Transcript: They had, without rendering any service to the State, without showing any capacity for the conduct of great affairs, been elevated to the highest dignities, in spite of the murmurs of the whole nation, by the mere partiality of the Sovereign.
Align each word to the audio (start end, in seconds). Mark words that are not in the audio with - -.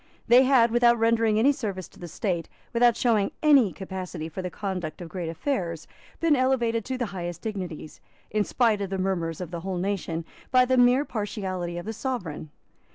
They 0.27 0.41
had, 0.45 0.71
without 0.71 0.97
rendering 0.97 1.37
any 1.37 1.51
service 1.51 1.87
to 1.89 1.99
the 1.99 2.07
State, 2.07 2.49
without 2.73 2.97
showing 2.97 3.29
any 3.43 3.71
capacity 3.71 4.29
for 4.29 4.41
the 4.41 4.49
conduct 4.49 4.99
of 4.99 5.09
great 5.09 5.29
affairs, 5.29 5.85
been 6.19 6.35
elevated 6.35 6.83
to 6.85 6.97
the 6.97 7.05
highest 7.13 7.43
dignities, 7.43 8.01
in 8.31 8.43
spite 8.43 8.81
of 8.81 8.89
the 8.89 8.97
murmurs 8.97 9.39
of 9.41 9.51
the 9.51 9.59
whole 9.59 9.77
nation, 9.77 10.25
by 10.49 10.65
the 10.65 10.75
mere 10.75 11.05
partiality 11.05 11.77
of 11.77 11.85
the 11.85 11.93
Sovereign. 11.93 12.49